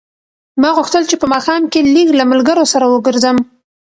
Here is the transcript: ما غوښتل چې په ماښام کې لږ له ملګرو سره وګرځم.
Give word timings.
ما 0.61 0.69
غوښتل 0.77 1.03
چې 1.09 1.15
په 1.21 1.27
ماښام 1.33 1.61
کې 1.71 1.79
لږ 1.95 2.09
له 2.19 2.23
ملګرو 2.31 2.63
سره 2.73 2.85
وګرځم. 2.93 3.37